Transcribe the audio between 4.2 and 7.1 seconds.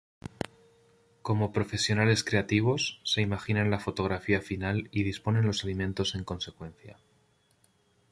final y disponen los alimentos en consecuencia.